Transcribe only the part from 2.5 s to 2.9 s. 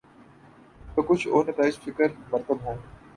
ہوں۔